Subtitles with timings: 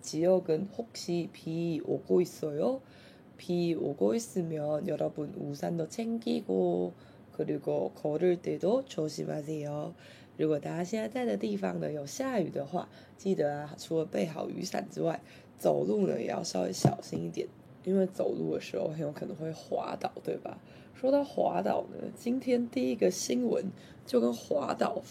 [0.00, 2.80] 지역은 혹시 비 오고 있어요?
[3.36, 6.94] 비 오고 있으면 여러분 우산도 챙기고
[7.32, 9.94] 그리고 걸을 때도 조심하세요.
[10.38, 15.20] 如果大家现在带的地方呢有下雨的话，记得啊，除了备好雨伞之外，
[15.58, 17.48] 走路呢也要稍微小心一点，
[17.84, 20.58] 因为走路的时候很有可能会滑倒，对吧？
[20.94, 23.64] 说到滑倒呢，今天第一个新闻
[24.06, 25.02] 就跟滑倒，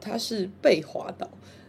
[0.00, 1.28] 它是被滑倒。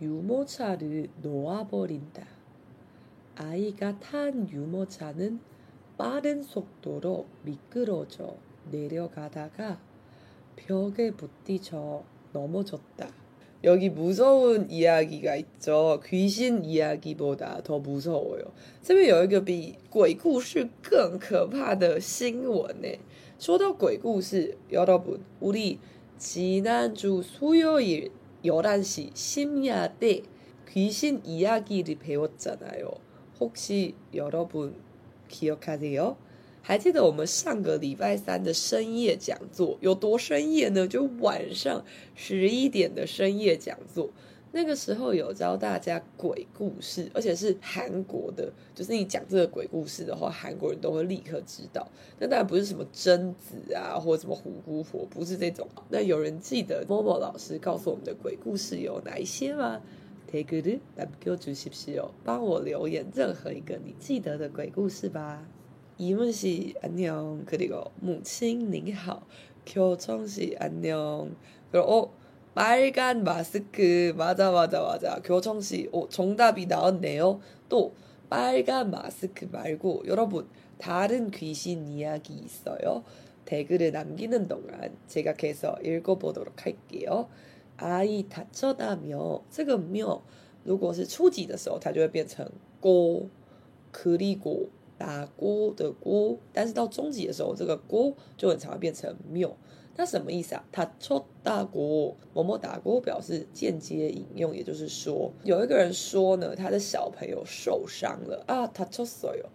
[0.00, 2.26] 유모차를 놓아버린다.
[3.36, 5.40] 아이가 탄 유모차는
[5.96, 8.36] 빠른 속도로 미끄러져
[8.70, 9.80] 내려가다가
[10.56, 13.08] 벽에 부딪혀 넘어졌다.
[13.64, 16.00] 여기 무서운 이야기가 있죠.
[16.04, 18.52] 귀신 이야기보다 더 무서워요.
[18.82, 22.88] 这边有一个比鬼故事更可怕的新闻呢。
[23.38, 25.78] 说到鬼故事， 여러분, 우리
[26.18, 28.10] 지난주 수요일
[28.44, 30.22] 11시 심야 때
[30.70, 32.90] 귀신 이야기를 배웠잖아요.
[33.40, 34.76] 혹시 여러분
[35.28, 36.16] 기억하세요?
[36.62, 40.88] 还记得我们上个礼拜三的深夜讲座有多深夜呢？
[40.88, 41.84] 就晚上
[42.14, 44.08] 十一点的深夜讲座。
[44.51, 51.87] 那个时候有教大家鬼故事，而且是韩国的，就是你讲这个鬼故事的话，韩国人都会立刻知道。
[52.19, 55.67] 那当然不是什么贞子啊，或者什么虎姑婆，不是这种。
[55.89, 59.81] 那有人记得 Momo 老师告诉我们的鬼故事有哪一些吗
[60.31, 62.11] ？Take good, s h i p s you。
[62.23, 65.45] 帮我留言任何一个你记得的鬼故事吧。
[65.97, 66.47] 疑问是
[66.81, 69.27] 안녕그리고母亲您好，
[69.65, 71.27] 교정是안녕
[71.71, 72.09] 그리고
[72.54, 77.94] 빨간 마스크 맞아 맞아 맞아 교청씨 오, 정답이 나왔네요 또
[78.30, 83.04] 빨간 마스크 말고 여러분 다른 귀신 이야기 있어요?
[83.44, 87.28] 댓글을 남기는 동안 제가 계속 읽어보도록 할게요
[87.76, 90.22] 아이 다쳐다며 这个며
[90.62, 92.48] 如果是初级的时候它就会变成
[92.80, 93.28] 锅
[93.92, 99.50] 그리고打锅的锅但是到中级的时候这个锅就很常会变成며
[99.98, 100.64] 那什么意思啊？
[100.72, 109.48] 他戳大锅，某某打锅表示间接引用，也就是说，有一个人说呢，他的小朋友受伤了啊，他戳所有。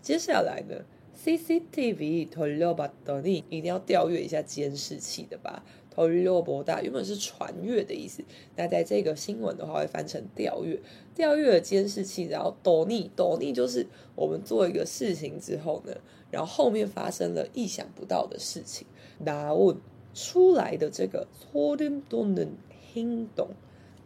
[0.00, 0.84] 接下来呢
[1.22, 5.64] ，CCTV 投入吧，多尼一定要调阅一下监视器的吧。
[5.94, 8.22] 投入博大原本是传阅的意思，
[8.56, 10.80] 那在这个新闻的话会翻成调阅，
[11.14, 15.92] 调阅了监视器，然后多尼多尼就是我们做一个事情之后呢，
[16.30, 18.86] 然后后面发生了意想不到的事情。
[19.18, 19.76] 拿问
[20.13, 23.49] 出来的这个소름돋는행动，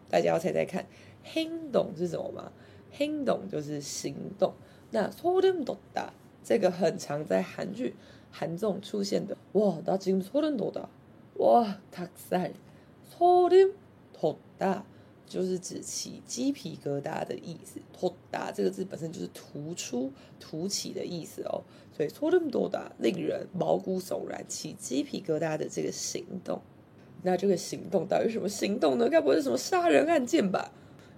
[0.09, 0.87] 大家要猜猜看，
[1.25, 2.51] 행동是什么吗？
[2.97, 4.53] 행동就是行动。
[4.91, 6.09] 那소름돋다
[6.43, 7.95] 这个很常在韩剧
[8.29, 9.37] 韩综出现的。
[9.53, 10.89] 哇，나지금소름돋아
[11.35, 14.83] 哇，닭살소름돋다
[15.27, 17.79] 就是指起鸡皮疙瘩的意思。
[17.97, 21.63] 토다这个字本身就是突出、凸起的意思哦。
[21.95, 26.61] 所以소름돋아令人毛骨悚然、起鸡皮疙瘩的这个行动。
[27.23, 29.07] 那这个行动到底是什么行动呢？
[29.09, 30.71] 该不会是什么杀人案件吧？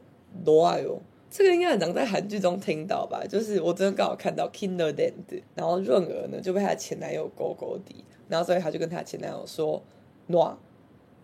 [0.45, 0.99] 罗阿哟，
[1.29, 3.23] 这个应该很常在韩剧中听到吧？
[3.27, 9.83] 就是我真的刚好看到 Kinderland，然后润儿呢就被他前男友勾勾底，然后所以他就跟他前男友说，
[10.27, 10.57] 诺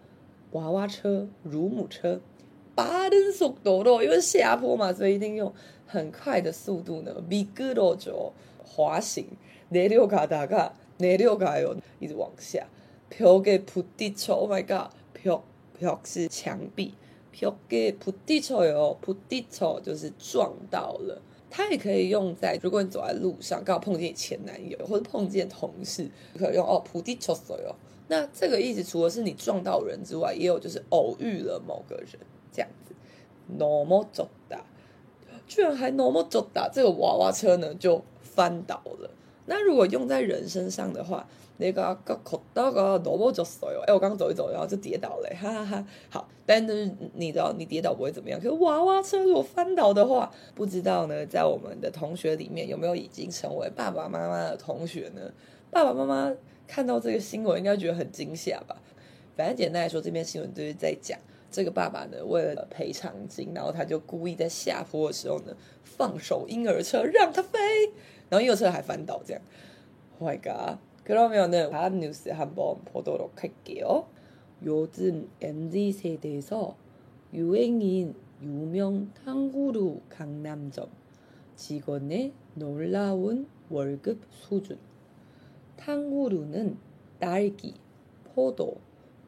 [0.51, 2.21] 娃娃车、乳母车，
[2.75, 5.53] 빠른속도로，因为下坡嘛，所以一定用
[5.87, 8.31] 很快的速度呢，미끄러져
[8.63, 9.25] 滑行，
[9.71, 12.67] 내려가다가 내려가요，一直往下。
[13.09, 15.41] 벽에부딪혀，Oh my god！벽
[15.79, 16.93] 벽是墙壁，
[17.33, 21.21] 벽에부딪혀요，부딪혀就是撞到了。
[21.49, 27.75] 它也可以用在如果你走在路上，刚好碰见你前男友或者碰见同事，可以用哦，부딪혔어요。
[28.07, 32.07] 那这个意思除了是你撞到人之外，也有就是偶遇了某个人
[32.51, 32.93] 这样子。
[33.57, 34.59] 넘어졌다，
[35.47, 39.11] 居然还넘어졌다，这个娃娃车呢就翻倒了。
[39.45, 41.27] 那如果用在人身上的话，
[41.60, 45.86] 那个个口那个萝卜就碎了，哎，我刚刚走一走，然后就跌倒了，哈哈哈。
[46.10, 55.30] 好，但是你知道你跌倒不会怎么样，可是娃娃车如果翻倒的话，不知道呢，在我们的同学里面有没有已经成为爸爸妈妈的同学呢？
[55.70, 56.34] 爸爸妈妈
[56.66, 58.76] 看到这个新闻应该觉得很惊吓吧？
[59.36, 61.18] 反正简单来说，这篇新闻就是在讲
[61.50, 67.58] 这个爸爸呢，为了赔偿金，然后他就故意在下坡的时候呢，放手婴儿车让他飞，
[68.28, 69.42] 然后婴儿车还翻倒，这样。
[70.18, 70.78] Oh my god！
[71.10, 74.06] 그러면은 다음 뉴스 한번 보도록 할게요.
[74.64, 76.76] 요즘 MZ 세대에서
[77.34, 80.88] 유행인 유명 탕후루 강남점
[81.56, 84.78] 직원의 놀라운 월급 수준.
[85.78, 86.78] 탕후루는
[87.18, 87.74] 딸기,
[88.32, 88.76] 포도,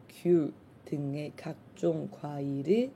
[0.09, 0.53] 귤
[0.85, 2.93] 등의 각종 과일을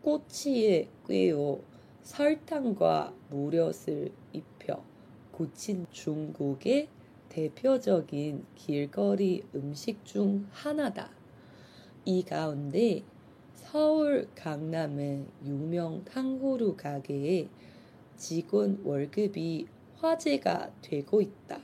[0.00, 1.60] 꼬치에 꿰어
[2.00, 4.82] 설탕과 무릇을 입혀
[5.30, 6.88] 굳힌 중국의
[7.29, 11.09] 대표적인 길거리 음식 중 하나다.
[12.05, 13.03] 이 가운데
[13.53, 17.49] 서울 강남의 유명 탕후루 가게의
[18.15, 19.67] 직원 월급이
[19.97, 21.59] 화제가 되고 있다.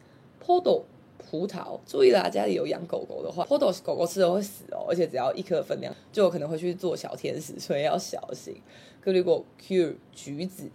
[0.46, 0.84] 포도。
[1.19, 2.29] 葡萄，注意啦！
[2.29, 8.55] 家里有养狗狗的话，podos 狗狗吃了会死哦，而且只要一颗分量，就有可能会去做小天使，所以要小心。
[9.01, 10.71] 可如果 cure 橘子，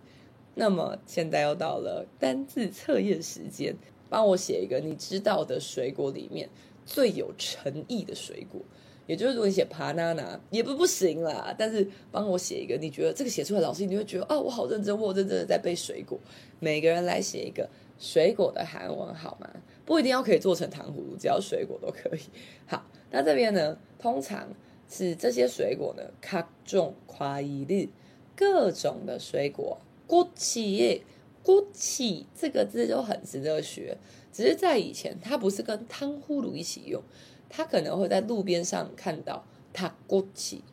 [0.56, 3.76] 那么现在又到了单字测验时间，
[4.10, 6.50] 帮我写一个你知道的水果里面
[6.86, 8.62] 最有诚意的水果，
[9.08, 16.20] 也就是如果你写 banana 也不不行啦，但是帮我写一个，你觉得这个写出来，老师你会觉得哦，我好认真，我认真的在背水果。
[16.60, 17.68] 每个人来写一个
[17.98, 19.50] 水果的韩文好吗？
[19.92, 22.22] 不一定要可以做成糖葫芦，只要水果都可以。
[22.66, 24.48] 好，那这边呢，通常
[24.88, 27.90] 是这些水果呢，卡种夸一日
[28.34, 29.78] 各种的水果。
[30.08, 31.02] 骨起耶，
[31.44, 31.68] 骨
[32.34, 33.98] 这个字就很值得学。
[34.32, 37.04] 只是在以前，它不是跟糖葫芦一起用，
[37.50, 40.64] 它可能会在路边上看到它骨起、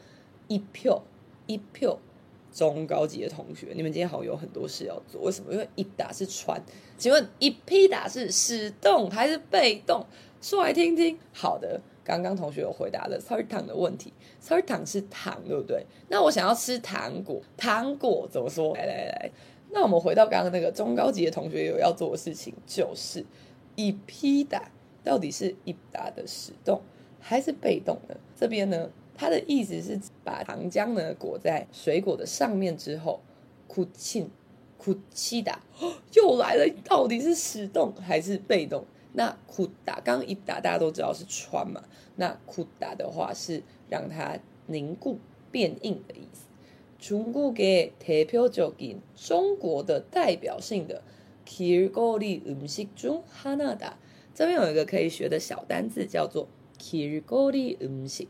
[0.51, 1.03] 一票，
[1.47, 1.97] 一票。
[2.53, 5.23] 中高级的同学，你们今天好像有很多事要做。
[5.23, 5.53] 为什么？
[5.53, 6.61] 因为一打是船。
[6.99, 10.05] 请问，一批打是使动还是被动？
[10.43, 11.17] 说来听听。
[11.33, 13.21] 好的，刚刚同学有回答了。
[13.21, 14.13] sorry，糖的问题。
[14.41, 15.87] sorry，糖是糖，对不对？
[16.09, 18.75] 那我想要吃糖果，糖果怎么说？
[18.75, 19.31] 来来来，
[19.71, 23.25] 那我们回到刚刚那个中高级的同学，有要做的事情就是，
[23.77, 24.69] 一批打
[25.05, 26.83] 到底是，一打的使动
[27.21, 28.17] 还是被动呢？
[28.37, 28.91] 这边呢。
[29.20, 33.22] 它的意思是把糖浆呢裹在水果的上面之后，
[33.68, 34.30] 쿠친
[34.78, 35.60] 쿠치다，
[36.14, 38.86] 又来了，到底是使动还是被动？
[39.14, 41.84] 那쿠다刚刚一打大家都知道是穿嘛，
[42.18, 45.20] 那쿠다的话是让它凝固
[45.52, 46.46] 变硬的意思。
[47.00, 51.02] 중국의대표적인中国的代表性的
[51.46, 53.94] 길거리음식중하나다。
[54.34, 58.28] 这边有一个可以学的小单字叫做길거리음식。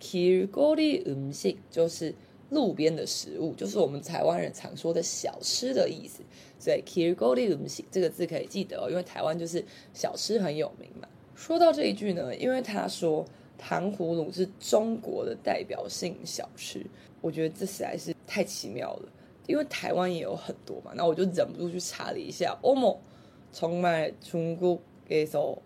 [0.00, 2.14] 길거리음식就是
[2.50, 6.22] 路边的食物，就是我们台湾人常说的小吃的意思。
[6.58, 11.08] 所以길거리 음식这个字可以记得哦，因为台湾就是小吃很有名嘛。
[11.34, 13.24] 说到这一句呢，因为他说
[13.58, 16.84] 糖葫芦是中国的代表性小吃，
[17.20, 19.08] 我觉得这实在是太奇妙了。
[19.46, 22.58] 因为台湾也有很多嘛，那我就忍不住去查了一下。
[22.62, 25.58] 어머정말중국에서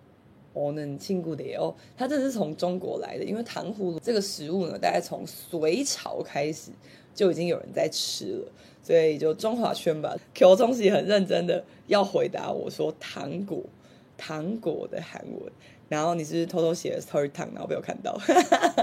[0.55, 3.25] 오는친구들요，他真的是从中国来的。
[3.25, 6.71] 因为糖葫芦这个食物呢，大概从隋朝开始
[7.15, 8.53] 就已经有人在吃了。
[8.83, 13.63] 所以就中华圈吧，Q 中喜很认真的要回答我说糖果，
[14.17, 15.53] 糖果的韩文，
[15.89, 18.19] 然后你是不是偷偷写了 sorry 糖，然后被我看到。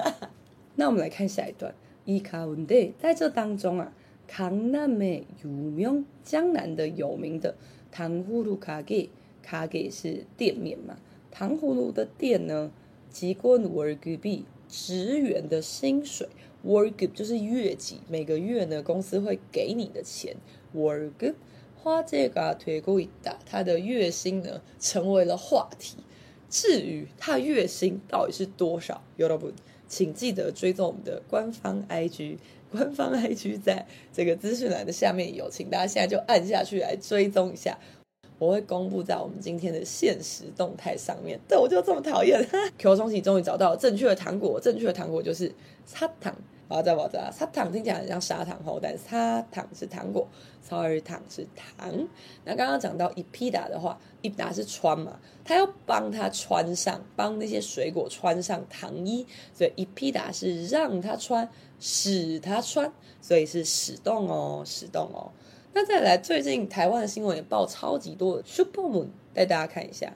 [0.75, 1.73] 那我们来看下一段，
[2.05, 3.91] 이가운데在这当中啊，
[4.29, 7.55] 강남의유명江南的有名的
[7.91, 10.95] 糖葫芦가게，가게是店面嘛，
[11.31, 12.71] 糖葫芦的店呢，
[13.13, 16.27] 직원월급이职员的薪水。
[16.65, 20.35] 월급 就是月给，每个月呢，公司会给你的钱。
[20.75, 21.35] 월급
[21.83, 25.97] 화제가되고 있다，他的月薪呢成为了话题。
[26.49, 29.53] 至于他月薪到底是多少，여러분，
[29.87, 32.37] 请记得追踪我们的官方 IG，
[32.71, 37.77] 官方 IG 在这个资讯栏的下面有，请大家现在就按下去来追踪一下。
[38.42, 41.38] 我会公布在我们今天的限时动态上面。
[41.46, 42.44] 对，我就这么讨厌。
[42.76, 45.54] Q 中期终于找到正确的糖果，正确的糖果就是
[45.86, 46.34] 砂糖。
[46.68, 50.26] 好，再往这，砂糖听起来很像砂糖后，但砂糖是糖果，
[50.68, 52.08] 설탕是糖。
[52.44, 59.24] 那刚刚讲到一批打的话，一打是穿嘛，他要帮他穿上，帮那些水果穿上糖衣，
[59.54, 65.30] 所以一批打是让他穿，使他穿，所以是使动哦，使动哦。
[65.73, 70.13] 那再来，最近台湾的新闻也报超级多的 슈퍼문，带大家看一下。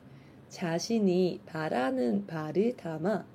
[0.50, 3.26] 자신이 바라는 바를 담아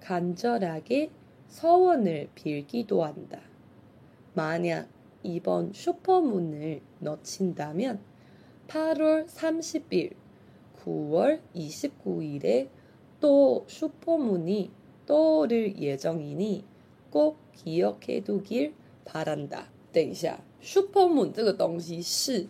[0.00, 1.10] 간절하게
[1.48, 3.40] 서원을 빌기도 한다.
[4.34, 4.88] 만약
[5.22, 8.00] 이번 슈퍼문을 놓친다면
[8.68, 10.12] 8월 30일,
[10.84, 12.68] 9월 29일에
[13.20, 14.70] 또 슈퍼문이
[15.06, 16.64] 떠오를 예정이니
[17.10, 19.70] 꼭 기억해두길 바란다.
[19.90, 22.46] 等一下, 슈퍼문 这个东西是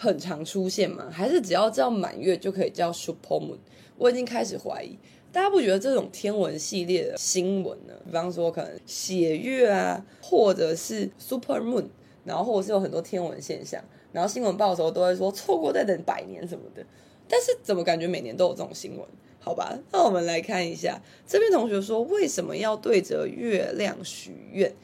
[0.00, 1.10] 很常出现吗？
[1.12, 3.58] 还是只要叫满月就可以叫 super moon？
[3.98, 4.96] 我已经开始怀疑
[5.30, 7.92] 大家不觉得这种天文系列的新闻呢？
[8.06, 11.84] 比方说可能血月啊，或者是 super moon，
[12.24, 16.82] 然后或者是有很多天文现象，然后新闻报的时候都会说错过再等百年什么的。
[17.28, 19.06] 但是怎么感觉每年都有这种新闻？
[19.38, 24.74] 好吧，那我们来看一下这边同学说为什么要对着月亮许愿？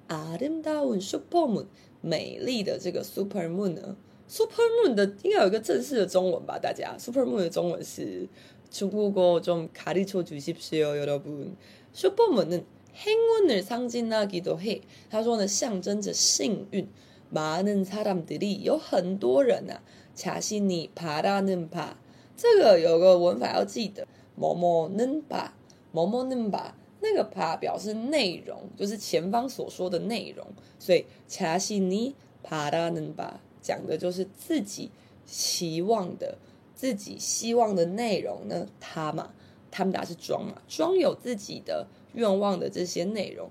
[0.08, 1.66] 아름다운 super moon，
[2.00, 3.96] 美丽的这个 super moon 呢？
[4.26, 6.58] super moon 的应该有一个正式的中文吧？
[6.58, 8.26] 大家 super moon 的中文是
[8.72, 11.56] 중국어좀가르쳐주십시오여러분
[11.92, 14.80] super moon 은행운을상징하기도 해。
[15.10, 16.88] 他说呢，象征着幸运。
[17.32, 19.82] 많은사람들이有很多人啊。
[20.19, 21.95] 恰西尼帕拉嫩帕，
[22.35, 24.05] 这个有个文法要记得，
[24.35, 25.53] 某某嫩巴，
[25.93, 30.45] 某某嫩巴，那个帕表示内容，就是前方所说的内容，
[30.77, 34.91] 所以恰西尼帕拉嫩巴讲的就是自己
[35.25, 36.37] 期望的、
[36.75, 38.67] 自己希望的内容呢。
[38.77, 39.31] 他嘛，
[39.71, 43.49] 他们俩是装嘛，装有自己的愿望的这些内容，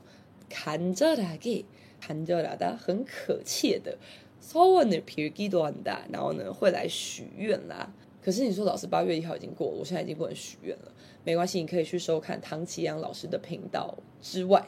[0.51, 1.65] 看着他给，
[1.99, 3.97] 看着他的很可切的。
[4.40, 7.92] 稍微的皮基都很大，然后呢会来许愿啦。
[8.22, 10.92] 可是你说老师八月一号已经过了，我现在已经不能许愿了。
[11.24, 14.66] 没关系，你可以去收看唐綺阳老师的频道之外。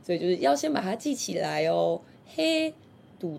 [0.03, 2.75] 所以就是要先把它记起来哦，嘿
[3.21, 3.39] do。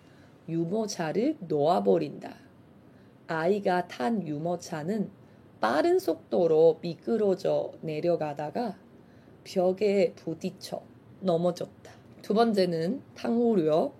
[0.51, 2.35] 유모차를 놓아버린다.
[3.27, 5.09] 아이가 탄 유모차는
[5.61, 8.77] 빠른 속도로 미끄러져 내려가다가
[9.43, 10.81] 벽에 부딪혀
[11.21, 11.91] 넘어졌다.
[12.21, 13.93] 두 번째는 탕후루요.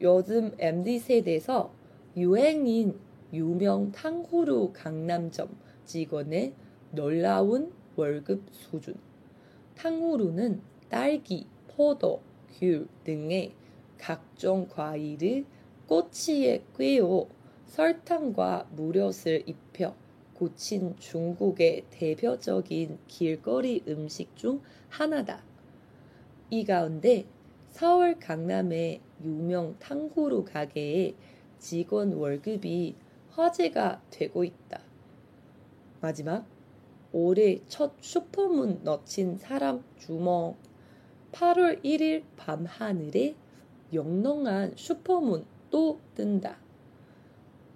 [0.00, 1.72] 요즘 MZ세대에서
[2.16, 2.98] 유행인
[3.32, 5.48] 유명 탕후루 강남점
[5.84, 6.54] 직원의
[6.92, 8.94] 놀라운 월급 수준.
[9.76, 12.20] 탕후루는 딸기, 포도,
[12.58, 13.52] 귤 등의
[13.98, 15.44] 각종 과일을
[15.90, 17.26] 꼬치에 꿰어
[17.66, 19.92] 설탕과 무릇을 입혀
[20.34, 25.42] 고친 중국의 대표적인 길거리 음식 중 하나다.
[26.48, 27.24] 이 가운데
[27.70, 31.16] 서울 강남의 유명 탕후루 가게의
[31.58, 32.94] 직원 월급이
[33.30, 34.80] 화제가 되고 있다.
[36.00, 36.46] 마지막
[37.10, 40.56] 올해 첫 슈퍼문 넣친 사람 주먹
[41.32, 43.34] 8월 1일 밤하늘에
[43.92, 46.58] 영롱한 슈퍼문 또 뜬다.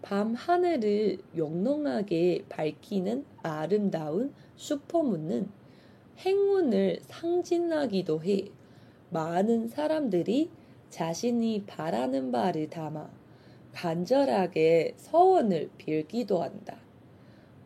[0.02, 5.48] 밤 하늘을 영롱하게 밝히는 아름다운 슈퍼문은
[6.18, 8.48] 행운을 상징하기도 해
[9.11, 10.50] 많은 사람들이
[10.90, 13.11] 자신이 바라는 바를 담아
[13.72, 16.78] 간절하게 서원을 빌기도 한다.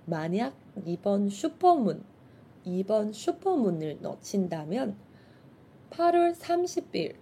[0.07, 2.03] 만약 이번 슈퍼문,
[2.65, 4.97] 이번 슈퍼문을 놓친다면
[5.91, 7.17] 8월 30일,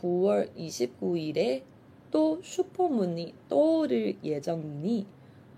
[0.00, 1.64] 9월 29일에
[2.13, 5.05] 또 슈퍼문이 떠오를 예정이니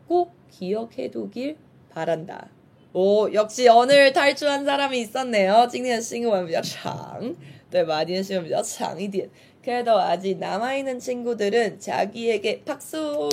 [0.08, 1.58] 꼭 기억해두길
[1.90, 2.50] 바란다.
[2.94, 5.68] 오, 역시 오늘 탈출한 사람이 있었네요.
[5.72, 7.34] 今天的新闻比较长，
[7.70, 8.04] 对吧？
[8.04, 9.30] 今天新闻比较长一点。
[9.64, 13.30] 그래도 아직 남아있는 친구들은 자기에게 박수!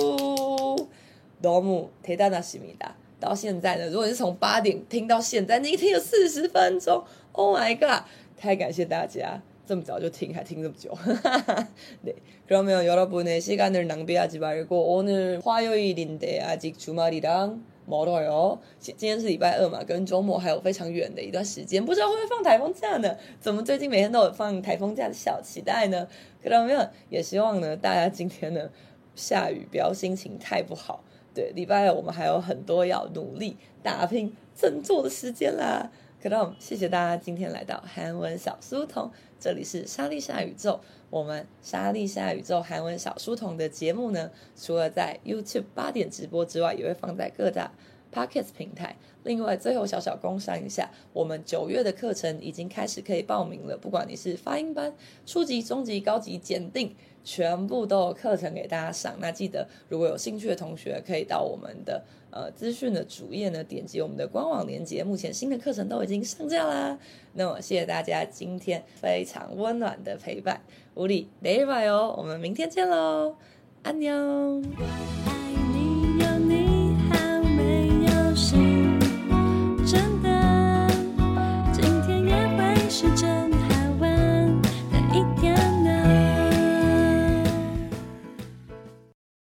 [1.41, 2.95] 너무 대단하십니다.
[3.19, 8.03] 到现在呢，如果是从八点听到现在，你听了四十分钟，Oh my god！
[8.37, 10.91] 太感谢大家 这么早就听，还听这么久。
[12.03, 12.15] 네,
[12.47, 18.59] 그러면 여러분의 시간을 낭비하지 말고 오늘 화요일인데 아직 주말이랑 멀어요.
[18.79, 23.15] 今天是礼拜二嘛，跟周末还有非常远的一段时间，不知道会不会放台风假呢？
[23.39, 26.07] 怎么最近每天都有放台风假的小期待呢？
[26.43, 28.69] 그러면也希望呢，大家今天呢
[29.15, 31.03] 下雨不要心情太不好。
[31.33, 35.91] 对，礼拜二我们还有很多要努力打拼振作的时间啦。
[36.24, 40.80] 可能谢谢大家今天来到韩文小书童，这里是莎莉夏宇宙。
[41.10, 47.70] 我们莎莉夏宇宙韩文小书童的节目呢，除了在 YouTube 八点直播之外，也会放在各大
[48.14, 48.94] Pockets 平台。
[49.24, 53.76] 另外，最后小小工商一下，我们九月的课程已经开始可以报名了。
[53.76, 54.94] 不管你是发音班、
[55.26, 56.94] 初级、中级、高级检定。
[57.26, 65.02] 全部都有课程给大家上，那记得如果有兴趣的同学，可以到我们的呃资讯的主页呢，点击我们的官网链接。
[65.02, 66.98] 目前新的课程都已经上架啦。
[67.32, 70.60] 那么谢谢大家今天非常温暖的陪伴，
[70.92, 73.36] 无理，拜拜哦，我们明天见喽，
[73.82, 74.62] 安妞。